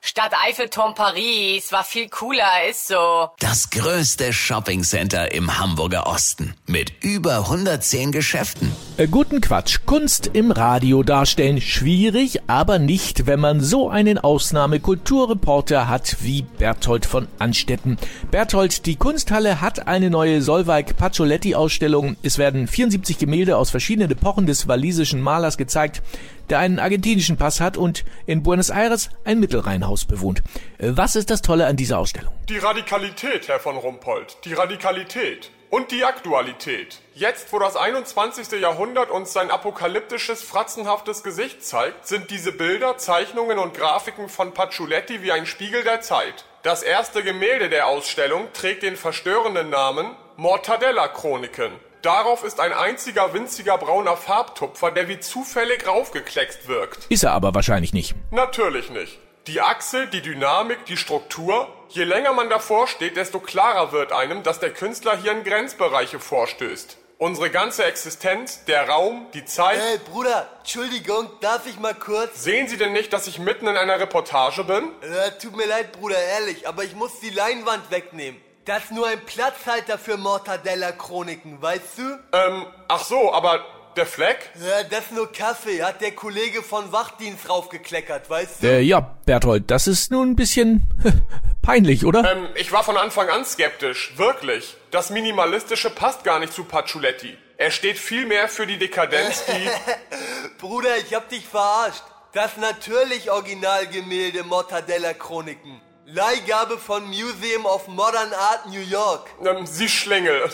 Stadt 0.00 0.32
Eiffelturm 0.46 0.94
Paris 0.94 1.72
war 1.72 1.82
viel 1.82 2.08
cooler, 2.08 2.68
ist 2.70 2.86
so. 2.86 3.30
Das 3.40 3.68
größte 3.70 4.32
Shoppingcenter 4.32 5.32
im 5.32 5.58
Hamburger 5.58 6.06
Osten 6.06 6.54
mit 6.66 6.92
über 7.02 7.38
110 7.38 8.12
Geschäften. 8.12 8.74
Äh, 8.96 9.08
guten 9.08 9.40
Quatsch. 9.40 9.80
Kunst 9.86 10.30
im 10.32 10.52
Radio 10.52 11.02
darstellen. 11.02 11.60
Schwierig, 11.60 12.40
aber 12.46 12.78
nicht, 12.78 13.26
wenn 13.26 13.40
man 13.40 13.60
so 13.60 13.90
einen 13.90 14.18
Ausnahmekulturreporter 14.18 15.88
hat 15.88 16.18
wie 16.20 16.42
Berthold 16.42 17.04
von 17.04 17.26
Anstetten. 17.40 17.98
Berthold, 18.30 18.86
die 18.86 18.96
Kunsthalle 18.96 19.60
hat 19.60 19.88
eine 19.88 20.10
neue 20.10 20.42
Solveig 20.42 20.96
Pacioletti 20.96 21.56
Ausstellung. 21.56 22.16
Es 22.22 22.38
werden 22.38 22.68
74 22.68 23.18
Gemälde 23.18 23.56
aus 23.56 23.70
verschiedenen 23.70 24.12
Epochen 24.12 24.46
des 24.46 24.68
walisischen 24.68 25.20
Malers 25.20 25.58
gezeigt 25.58 26.02
der 26.50 26.58
einen 26.58 26.78
argentinischen 26.78 27.36
Pass 27.36 27.60
hat 27.60 27.76
und 27.76 28.04
in 28.26 28.42
Buenos 28.42 28.70
Aires 28.70 29.10
ein 29.24 29.40
Mittelrheinhaus 29.88 30.04
bewohnt. 30.04 30.42
Äh, 30.78 30.90
was 30.92 31.16
ist 31.16 31.30
das 31.30 31.42
Tolle 31.42 31.66
an 31.66 31.76
dieser 31.76 31.98
Ausstellung? 31.98 32.32
Die 32.48 32.58
Radikalität, 32.58 33.48
Herr 33.48 33.60
von 33.60 33.76
Rumpold. 33.76 34.38
Die 34.44 34.54
Radikalität. 34.54 35.50
Und 35.70 35.90
die 35.90 36.04
Aktualität. 36.04 37.00
Jetzt, 37.14 37.52
wo 37.52 37.58
das 37.58 37.76
21. 37.76 38.58
Jahrhundert 38.58 39.10
uns 39.10 39.34
sein 39.34 39.50
apokalyptisches, 39.50 40.42
fratzenhaftes 40.42 41.22
Gesicht 41.22 41.62
zeigt, 41.62 42.06
sind 42.06 42.30
diese 42.30 42.52
Bilder, 42.52 42.96
Zeichnungen 42.96 43.58
und 43.58 43.74
Grafiken 43.74 44.30
von 44.30 44.54
Paciuletti 44.54 45.22
wie 45.22 45.32
ein 45.32 45.44
Spiegel 45.44 45.84
der 45.84 46.00
Zeit. 46.00 46.46
Das 46.62 46.82
erste 46.82 47.22
Gemälde 47.22 47.68
der 47.68 47.86
Ausstellung 47.86 48.50
trägt 48.54 48.82
den 48.82 48.96
verstörenden 48.96 49.68
Namen 49.68 50.16
Mortadella-Chroniken. 50.36 51.72
Darauf 52.00 52.44
ist 52.44 52.60
ein 52.60 52.72
einziger 52.72 53.34
winziger 53.34 53.76
brauner 53.76 54.16
Farbtupfer, 54.16 54.90
der 54.92 55.08
wie 55.08 55.18
zufällig 55.18 55.86
raufgekleckst 55.86 56.68
wirkt. 56.68 57.06
Ist 57.10 57.24
er 57.24 57.32
aber 57.32 57.54
wahrscheinlich 57.54 57.92
nicht. 57.92 58.14
Natürlich 58.30 58.88
nicht. 58.90 59.18
Die 59.48 59.62
Achse, 59.62 60.06
die 60.08 60.20
Dynamik, 60.20 60.84
die 60.84 60.98
Struktur. 60.98 61.68
Je 61.88 62.04
länger 62.04 62.34
man 62.34 62.50
davor 62.50 62.86
steht, 62.86 63.16
desto 63.16 63.40
klarer 63.40 63.92
wird 63.92 64.12
einem, 64.12 64.42
dass 64.42 64.60
der 64.60 64.74
Künstler 64.74 65.16
hier 65.16 65.32
in 65.32 65.42
Grenzbereiche 65.42 66.20
vorstößt. 66.20 66.98
Unsere 67.16 67.48
ganze 67.48 67.84
Existenz, 67.84 68.66
der 68.66 68.90
Raum, 68.90 69.26
die 69.32 69.46
Zeit. 69.46 69.80
Hey 69.80 69.98
Bruder, 70.12 70.46
Entschuldigung, 70.58 71.30
darf 71.40 71.66
ich 71.66 71.80
mal 71.80 71.94
kurz? 71.94 72.44
Sehen 72.44 72.68
Sie 72.68 72.76
denn 72.76 72.92
nicht, 72.92 73.10
dass 73.14 73.26
ich 73.26 73.38
mitten 73.38 73.66
in 73.66 73.78
einer 73.78 73.98
Reportage 73.98 74.64
bin? 74.64 74.90
Äh, 75.00 75.30
tut 75.40 75.56
mir 75.56 75.66
leid, 75.66 75.92
Bruder, 75.92 76.18
ehrlich, 76.18 76.68
aber 76.68 76.84
ich 76.84 76.94
muss 76.94 77.18
die 77.20 77.30
Leinwand 77.30 77.90
wegnehmen. 77.90 78.38
Das 78.66 78.84
ist 78.84 78.92
nur 78.92 79.06
ein 79.06 79.24
Platzhalter 79.24 79.96
für 79.96 80.18
Mortadella-Chroniken, 80.18 81.62
weißt 81.62 81.96
du? 81.96 82.02
Ähm, 82.34 82.66
ach 82.86 83.02
so, 83.02 83.32
aber 83.32 83.64
der 83.98 84.06
Fleck? 84.06 84.50
Ja, 84.54 84.84
das 84.84 85.06
ist 85.06 85.12
nur 85.12 85.30
Kaffee, 85.32 85.82
hat 85.82 86.00
der 86.00 86.12
Kollege 86.12 86.62
von 86.62 86.92
Wachdienst 86.92 87.48
raufgekleckert, 87.48 88.30
weißt 88.30 88.62
du? 88.62 88.66
Äh, 88.66 88.80
ja, 88.80 89.00
Berthold, 89.00 89.70
das 89.70 89.86
ist 89.86 90.10
nun 90.10 90.30
ein 90.30 90.36
bisschen 90.36 90.88
peinlich, 91.62 92.06
oder? 92.06 92.32
Ähm, 92.32 92.48
ich 92.54 92.70
war 92.72 92.84
von 92.84 92.96
Anfang 92.96 93.28
an 93.28 93.44
skeptisch, 93.44 94.14
wirklich. 94.16 94.76
Das 94.90 95.10
Minimalistische 95.10 95.90
passt 95.90 96.24
gar 96.24 96.38
nicht 96.38 96.52
zu 96.52 96.64
Paciuletti. 96.64 97.36
Er 97.56 97.72
steht 97.72 97.98
vielmehr 97.98 98.48
für 98.48 98.66
die 98.66 98.78
Dekadenz, 98.78 99.44
die... 99.46 99.68
Bruder, 100.58 100.96
ich 100.98 101.12
hab 101.14 101.28
dich 101.28 101.46
verarscht. 101.46 102.04
Das 102.32 102.56
natürlich 102.56 103.30
Originalgemälde 103.30 104.44
Mortadella-Chroniken. 104.44 105.80
Leihgabe 106.10 106.78
von 106.78 107.06
Museum 107.06 107.66
of 107.66 107.86
Modern 107.86 108.32
Art 108.32 108.64
New 108.70 108.80
York. 108.80 109.28
Ähm, 109.44 109.66
Sie 109.66 109.90
Schlingel. 109.90 110.48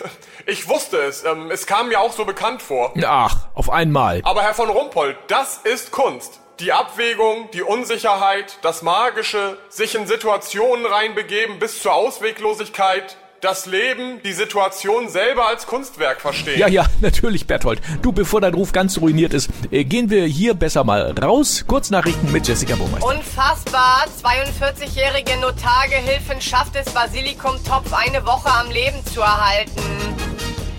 Ich 0.46 0.68
wusste 0.68 0.96
es. 0.96 1.22
Ähm, 1.22 1.52
es 1.52 1.64
kam 1.64 1.90
mir 1.90 2.00
auch 2.00 2.12
so 2.12 2.24
bekannt 2.24 2.60
vor. 2.60 2.92
Ach, 3.04 3.46
auf 3.54 3.70
einmal. 3.70 4.20
Aber 4.24 4.42
Herr 4.42 4.54
von 4.54 4.68
Rumpold, 4.68 5.16
das 5.28 5.58
ist 5.58 5.92
Kunst. 5.92 6.40
Die 6.58 6.72
Abwägung, 6.72 7.50
die 7.52 7.62
Unsicherheit, 7.62 8.58
das 8.62 8.82
Magische, 8.82 9.56
sich 9.68 9.94
in 9.94 10.08
Situationen 10.08 10.86
reinbegeben 10.86 11.60
bis 11.60 11.80
zur 11.80 11.94
Ausweglosigkeit, 11.94 13.16
das 13.40 13.66
Leben, 13.66 14.20
die 14.22 14.32
Situation 14.32 15.08
selber 15.08 15.46
als 15.46 15.66
Kunstwerk 15.66 16.20
verstehen. 16.20 16.58
Ja, 16.58 16.68
ja, 16.68 16.86
natürlich, 17.00 17.46
Berthold. 17.46 17.80
Du, 18.02 18.12
bevor 18.12 18.40
dein 18.40 18.54
Ruf 18.54 18.72
ganz 18.72 18.98
ruiniert 18.98 19.34
ist, 19.34 19.50
äh, 19.70 19.84
gehen 19.84 20.10
wir 20.10 20.24
hier 20.24 20.54
besser 20.54 20.84
mal 20.84 21.12
raus. 21.20 21.64
Kurznachrichten 21.66 22.32
mit 22.32 22.46
Jessica 22.46 22.74
Burmeister. 22.76 23.06
Unfassbar. 23.06 24.04
42-jährige 24.22 25.38
Notargehilfin 25.40 26.40
schafft 26.40 26.76
es, 26.76 26.92
Basilikum 26.92 27.62
Topf 27.64 27.92
eine 27.92 28.24
Woche 28.24 28.50
am 28.50 28.70
Leben 28.70 29.04
zu 29.12 29.20
erhalten. 29.20 29.82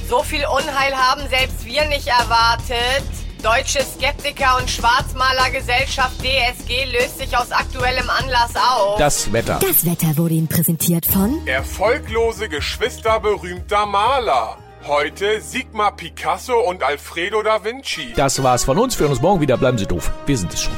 So 0.10 0.22
viel 0.24 0.46
Unheil 0.46 0.96
haben 0.96 1.22
selbst 1.30 1.66
wir 1.66 1.86
nicht 1.86 2.08
erwartet. 2.08 3.15
Deutsche 3.44 3.80
Skeptiker- 3.84 4.58
und 4.58 4.70
Schwarzmalergesellschaft 4.70 6.16
DSG 6.22 6.86
löst 6.92 7.20
sich 7.20 7.38
aus 7.38 7.52
aktuellem 7.52 8.10
Anlass 8.10 8.56
auf. 8.56 8.98
Das 8.98 9.32
Wetter. 9.32 9.60
Das 9.62 9.86
Wetter 9.86 10.18
wurde 10.18 10.34
Ihnen 10.36 10.48
präsentiert 10.48 11.06
von 11.06 11.46
Erfolglose 11.48 12.50
Geschwister 12.50 13.20
berühmter 13.20 13.86
Maler. 13.86 14.58
Heute 14.88 15.42
Sigmar 15.42 15.96
Picasso 15.96 16.60
und 16.60 16.84
Alfredo 16.84 17.42
da 17.42 17.64
Vinci. 17.64 18.14
Das 18.16 18.42
war's 18.44 18.64
von 18.64 18.78
uns. 18.78 18.98
Wir 19.00 19.06
hören 19.06 19.14
uns 19.14 19.22
morgen 19.22 19.42
wieder. 19.42 19.58
Bleiben 19.58 19.78
Sie 19.78 19.86
doof. 19.88 20.12
Wir 20.26 20.38
sind 20.38 20.54
es 20.54 20.64
schon. 20.64 20.74